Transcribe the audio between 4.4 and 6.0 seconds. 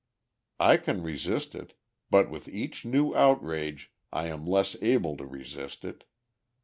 less able to resist